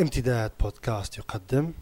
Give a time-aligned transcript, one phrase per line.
[0.00, 1.72] امتداد بودكاست يقدم.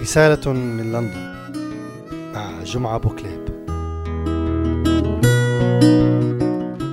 [0.00, 1.34] رسالة من لندن
[2.34, 3.44] مع جمعة بوكليب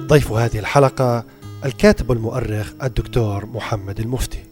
[0.08, 1.26] ضيف هذه الحلقة
[1.66, 4.44] الكاتب والمؤرخ الدكتور محمد المفتي.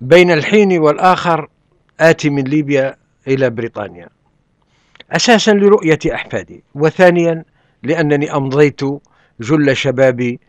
[0.00, 1.48] بين الحين والآخر
[2.00, 4.08] آتي من ليبيا إلى بريطانيا.
[5.12, 6.62] أساسا لرؤية أحفادي.
[6.74, 7.44] وثانيا
[7.82, 8.80] لأنني أمضيت
[9.40, 10.40] جل شبابي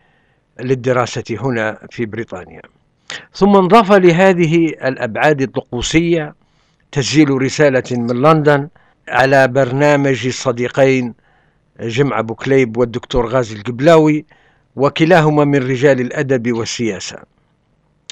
[0.60, 2.62] للدراسة هنا في بريطانيا.
[3.32, 6.34] ثم انضاف لهذه الأبعاد الطقوسية
[6.92, 8.68] تسجيل رسالة من لندن
[9.08, 11.14] على برنامج الصديقين
[11.80, 14.24] جمع بوكليب والدكتور غازي القبلاوي
[14.76, 17.18] وكلاهما من رجال الأدب والسياسة.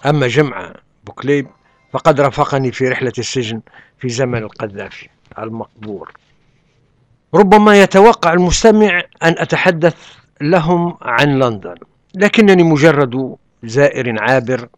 [0.06, 0.74] أما جمع
[1.04, 1.46] بوكليب
[1.94, 3.60] فقد رافقني في رحلة السجن
[3.98, 5.08] في زمن القذافي
[5.38, 6.12] المقبور.
[7.34, 9.96] ربما يتوقع المستمع أن أتحدث
[10.40, 11.74] لهم عن لندن
[12.14, 14.68] لكنني مجرد زائر عابر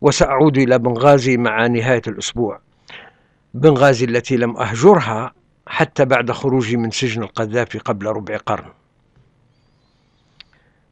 [0.00, 2.60] وسأعود إلى بنغازي مع نهاية الأسبوع.
[3.54, 5.32] بنغازي التي لم أهجرها
[5.66, 8.72] حتى بعد خروجي من سجن القذافي قبل ربع قرن.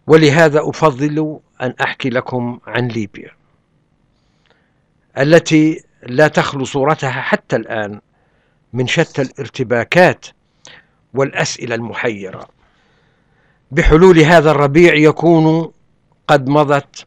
[0.07, 3.36] ولهذا أفضل أن أحكي لكم عن ليبيا.
[5.19, 8.01] التي لا تخلو صورتها حتى الآن
[8.73, 10.27] من شتى الارتباكات
[11.15, 12.49] والأسئلة المحيرة.
[13.71, 15.73] بحلول هذا الربيع يكون
[16.29, 17.07] قد مضت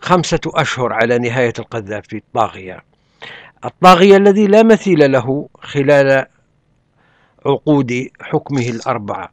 [0.00, 2.84] خمسة أشهر على نهاية القذافي الطاغية
[3.64, 6.26] الطاغية الذي لا مثيل له خلال
[7.46, 9.32] عقود حكمه الأربعة.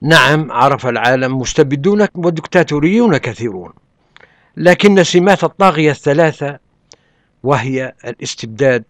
[0.00, 3.72] نعم عرف العالم مستبدون ودكتاتوريون كثيرون.
[4.56, 6.58] لكن سمات الطاغية الثلاثة
[7.42, 8.84] وهي الاستبداد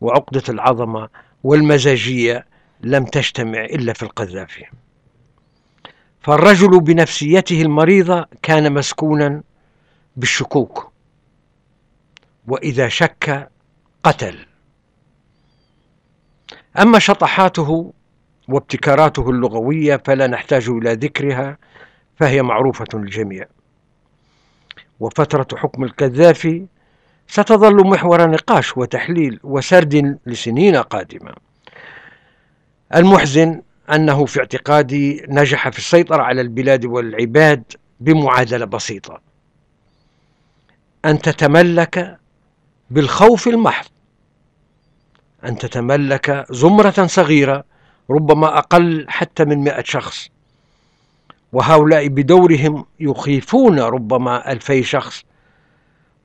[0.00, 1.08] وعقدة العظمة
[1.44, 2.46] والمزاجية
[2.80, 4.64] لم تجتمع إلا في القذافي.
[6.20, 9.42] فالرجل بنفسيته المريضة كان مسكونا
[10.16, 10.92] بالشكوك
[12.46, 13.50] وإذا شك
[14.04, 14.46] قتل.
[16.78, 17.92] أما شطحاته
[18.48, 21.58] وابتكاراته اللغوية فلا نحتاج إلى ذكرها
[22.16, 23.46] فهي معروفة للجميع.
[25.00, 26.66] وفترة حكم القذافي
[27.28, 31.32] ستظل محور نقاش وتحليل وسرد لسنين قادمة.
[32.94, 33.62] المحزن
[33.92, 37.62] أنه في اعتقادي نجح في السيطرة على البلاد والعباد
[38.00, 39.20] بمعادلة بسيطة.
[41.04, 42.18] أن تتملك
[42.90, 43.86] بالخوف المحض.
[45.44, 47.64] أن تتملك زمرة صغيرة
[48.10, 50.28] ربما أقل حتى من مئة شخص.
[51.52, 55.24] وهؤلاء بدورهم يخيفون ربما ألفي شخص.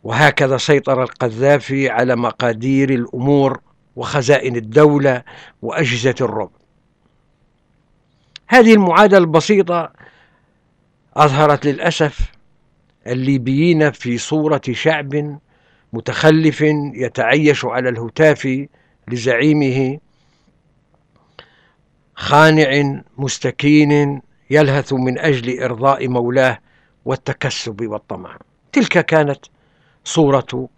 [0.04, 3.60] وهكذا سيطر القذافي على مقادير الأمور
[3.96, 5.24] وخزائن الدولة
[5.62, 6.50] وأجهزة الرعب
[8.48, 9.92] هذه المعادلة البسيطة
[11.16, 12.32] أظهرت للأسف
[13.08, 15.40] الليبيين في صورة شعب
[15.94, 16.62] متخلف
[16.96, 18.68] يتعيش على الهتاف
[19.08, 20.00] لزعيمه
[22.16, 26.60] خانع مستكين يلهث من أجل إرضاء مولاه
[27.06, 28.38] والتكسب والطمع.
[28.72, 29.46] تلك كانت
[30.04, 30.70] صورة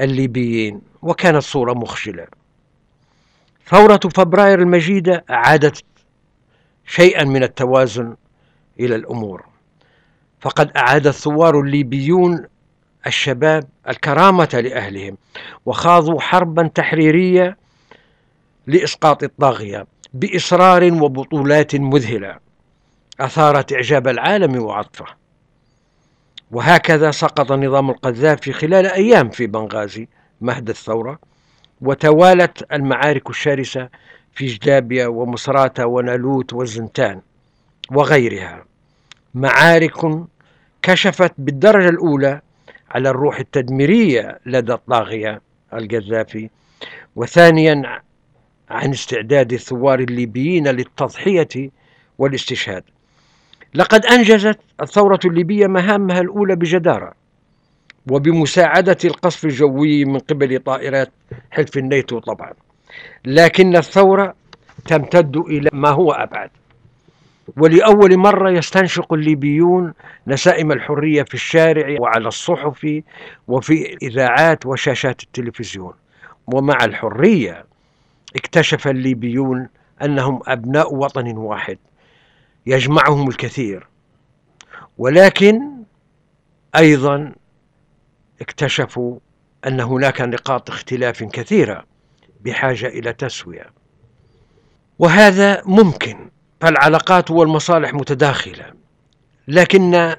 [0.00, 2.26] الليبيين وكانت صورة مخجلة.
[3.66, 5.84] ثورة فبراير المجيدة أعادت
[6.86, 8.16] شيئا من التوازن
[8.80, 9.44] إلى الأمور.
[10.40, 12.46] فقد أعاد الثوار الليبيون
[13.06, 15.16] الشباب الكرامة لأهلهم
[15.66, 17.56] وخاضوا حربا تحريرية
[18.66, 22.51] لإسقاط الطاغية بإصرار وبطولات مذهلة.
[23.24, 25.06] أثارت إعجاب العالم وعطفه.
[26.50, 30.08] وهكذا سقط نظام القذافي خلال أيام في بنغازي
[30.40, 31.18] مهد الثورة
[31.80, 33.88] وتوالت المعارك الشرسة
[34.34, 37.20] في جدابيا ومصراتة ونالوت والزنتان
[37.90, 38.64] وغيرها.
[39.34, 40.24] معارك
[40.82, 42.40] كشفت بالدرجة الأولى
[42.90, 45.40] على الروح التدميرية لدى الطاغية
[45.74, 46.50] القذافي
[47.16, 48.02] وثانيا
[48.70, 51.70] عن استعداد الثوار الليبيين للتضحية
[52.18, 52.84] والاستشهاد.
[53.74, 57.12] لقد أنجزت الثورة الليبية مهامها الأولى بجدارة
[58.10, 61.12] وبمساعدة القصف الجوي من قبل طائرات
[61.50, 62.52] حلف الناتو طبعا.
[63.24, 64.34] لكن الثورة
[64.86, 66.50] تمتد إلى ما هو أبعد.
[67.56, 69.94] ولأول مرة يستنشق الليبيون
[70.26, 73.00] نسائم الحرية في الشارع وعلى الصحف
[73.48, 75.92] وفي إذاعات وشاشات التلفزيون.
[76.46, 77.64] ومع الحرية
[78.36, 79.68] اكتشف الليبيون
[80.02, 81.78] أنهم أبناء وطن واحد.
[82.66, 83.88] يجمعهم الكثير.
[84.98, 85.60] ولكن
[86.76, 87.32] أيضا
[88.40, 89.18] اكتشفوا
[89.66, 91.84] أن هناك نقاط اختلاف كثيرة
[92.40, 93.70] بحاجة إلى تسوية.
[94.98, 96.30] وهذا ممكن
[96.60, 98.64] فالعلاقات والمصالح متداخلة.
[99.48, 100.14] لكن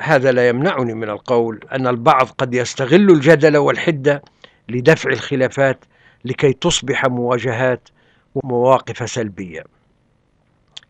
[0.00, 4.22] هذا لا يمنعني من القول أن البعض قد يستغل الجدل والحدة
[4.68, 5.84] لدفع الخلافات
[6.24, 7.88] لكي تصبح مواجهات
[8.34, 9.64] ومواقف سلبية.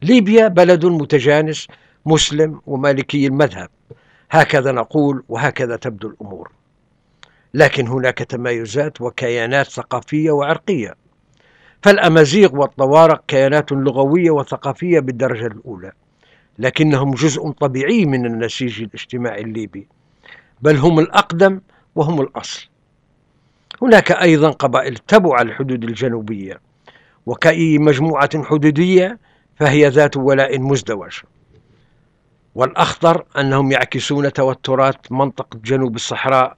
[0.03, 1.67] ليبيا بلد متجانس
[2.07, 3.69] مسلم ومالكي المذهب.
[4.31, 6.53] هكذا نقول وهكذا تبدو الأمور.
[7.55, 10.95] لكن هناك تمايزات وكيانات ثقافية وعرقية.
[11.83, 15.93] فالأمازيغ والطوارق كيانات لغوية وثقافية بالدرجة الأولى.
[16.59, 19.89] لكنهم جزء طبيعي من النسيج الاجتماعي الليبي.
[20.63, 21.61] بل هم الأقدم
[21.95, 22.69] وهم الأصل.
[23.83, 26.61] هناك أيضا قبائل تبع الحدود الجنوبية.
[27.27, 29.19] وكأي مجموعة حدودية
[29.59, 31.21] فهي ذات ولاء مزدوج.
[32.55, 36.57] والأخطر أنهم يعكسون توترات منطقة جنوب الصحراء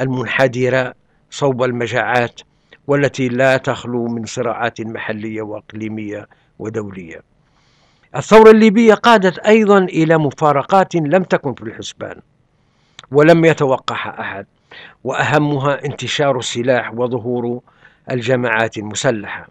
[0.00, 0.94] المنحدرة
[1.30, 2.40] صوب المجاعات
[2.86, 7.22] والتي لا تخلو من صراعات محلية وإقليمية ودولية.
[8.16, 12.20] الثورة الليبية قادت أيضا إلى مفارقات لم تكن في الحسبان
[13.10, 14.46] ولم يتوقعها أحد
[15.04, 17.60] وأهمها انتشار السلاح وظهور
[18.10, 19.48] الجماعات المسلحة.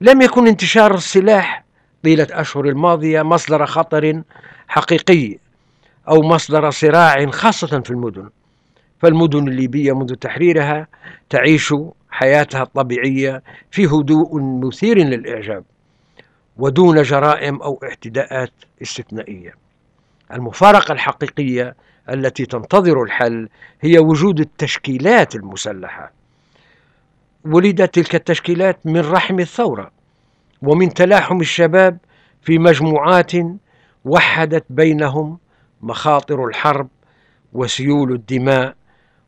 [0.00, 1.63] لم يكن انتشار السلاح
[2.04, 4.22] طيلة أشهر الماضية مصدر خطر
[4.68, 5.38] حقيقي
[6.08, 8.28] أو مصدر صراع خاصة في المدن.
[8.98, 10.86] فالمدن الليبية منذ تحريرها
[11.30, 11.74] تعيش
[12.10, 15.64] حياتها الطبيعية في هدوء مثير للإعجاب
[16.56, 18.52] ودون جرائم أو اعتداءات
[18.82, 19.54] استثنائية.
[20.32, 21.74] المفارقة الحقيقية
[22.10, 23.48] التي تنتظر الحل
[23.80, 26.12] هي وجود التشكيلات المسلحة.
[27.44, 29.93] ولدت تلك التشكيلات من رحم الثورة.
[30.62, 31.98] ومن تلاحم الشباب
[32.42, 33.32] في مجموعات
[34.04, 35.38] وحدت بينهم
[35.80, 36.88] مخاطر الحرب
[37.52, 38.74] وسيول الدماء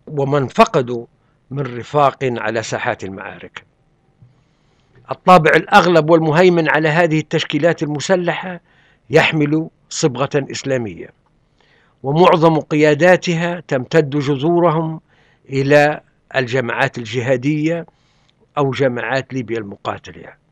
[0.06, 1.06] ومن فقدوا
[1.50, 3.64] من رفاق على ساحات المعارك.
[5.10, 8.60] الطابع الأغلب والمهيمن على هذه التشكيلات المسلحة
[9.10, 11.10] يحمل صبغة إسلامية
[12.02, 15.00] ومعظم قياداتها تمتد جذورهم
[15.48, 16.00] إلى
[16.36, 17.86] الجماعات الجهادية
[18.58, 20.45] أو جماعات ليبيا المقاتلة.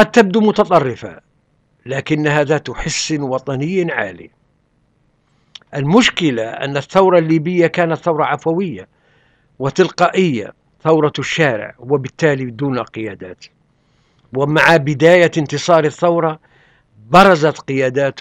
[0.00, 1.20] قد تبدو متطرفة
[1.86, 4.30] لكنها ذات حس وطني عالي.
[5.74, 8.88] المشكلة أن الثورة الليبية كانت ثورة عفوية
[9.58, 10.52] وتلقائية
[10.82, 13.44] ثورة الشارع وبالتالي دون قيادات.
[14.36, 16.40] ومع بداية انتصار الثورة
[17.10, 18.20] برزت قيادات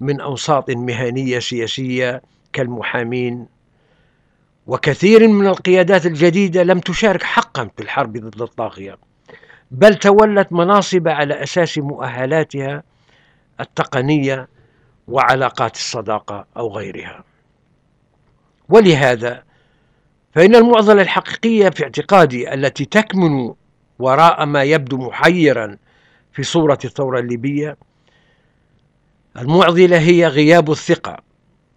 [0.00, 3.46] من أوساط مهنية سياسية كالمحامين.
[4.66, 8.96] وكثير من القيادات الجديدة لم تشارك حقا في الحرب ضد الطاغية.
[9.70, 12.82] بل تولت مناصب على أساس مؤهلاتها
[13.60, 14.48] التقنية
[15.08, 17.24] وعلاقات الصداقة أو غيرها.
[18.68, 19.42] ولهذا
[20.34, 23.54] فإن المعضلة الحقيقية في اعتقادي التي تكمن
[23.98, 25.76] وراء ما يبدو محيرا
[26.32, 27.76] في صورة الثورة الليبية
[29.38, 31.16] المعضلة هي غياب الثقة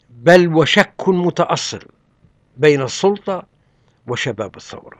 [0.09, 1.81] بل وشك متأصل
[2.57, 3.43] بين السلطة
[4.07, 4.97] وشباب الثورة.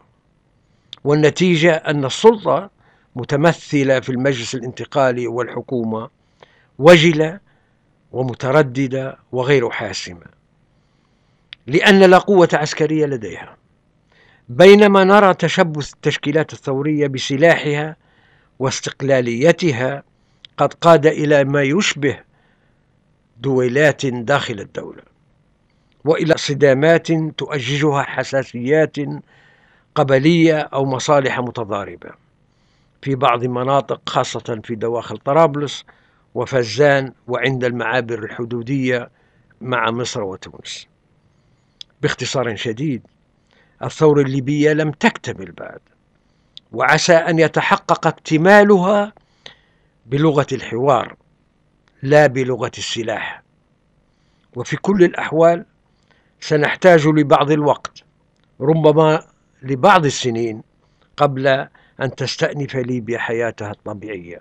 [1.04, 2.70] والنتيجة أن السلطة
[3.20, 6.10] متمثلة في المجلس الانتقالي والحكومة
[6.80, 7.40] وجلة
[8.12, 10.26] ومترددة وغير حاسمة
[11.68, 13.58] لأن لا قوة عسكرية لديها.
[14.50, 17.96] بينما نرى تشبث التشكيلات الثورية بسلاحها
[18.60, 20.04] واستقلاليتها
[20.58, 22.20] قد قاد إلى ما يشبه
[23.38, 25.04] دويلات داخل الدولة
[26.06, 28.96] وإلى صدامات تؤججها حساسيات
[29.96, 32.29] قبلية أو مصالح متضاربة.
[33.02, 35.86] في بعض المناطق خاصة في دواخل طرابلس
[36.36, 39.10] وفزان وعند المعابر الحدودية
[39.62, 40.88] مع مصر وتونس.
[42.02, 43.02] باختصار شديد
[43.84, 45.80] الثورة الليبية لم تكتمل بعد
[46.72, 49.14] وعسى أن يتحقق اكتمالها
[50.06, 51.16] بلغة الحوار
[52.04, 53.44] لا بلغة السلاح.
[54.56, 55.66] وفي كل الأحوال
[56.40, 58.04] سنحتاج لبعض الوقت
[58.62, 59.26] ربما
[59.62, 60.62] لبعض السنين
[61.18, 61.68] قبل
[62.02, 64.40] أن تستأنف ليبيا حياتها الطبيعية.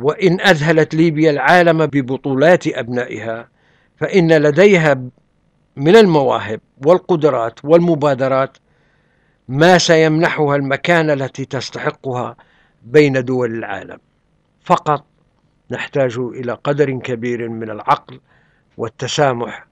[0.00, 3.48] وإن أذهلت ليبيا العالم ببطولات أبنائها
[3.96, 5.02] فإن لديها
[5.76, 8.56] من المواهب والقدرات والمبادرات
[9.48, 12.36] ما سيمنحها المكانة التي تستحقها
[12.82, 13.98] بين دول العالم.
[14.64, 15.04] فقط
[15.70, 18.20] نحتاج إلى قدر كبير من العقل
[18.76, 19.66] والتسامح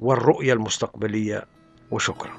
[0.00, 1.44] والرؤية المستقبلية
[1.90, 2.32] وشكرا.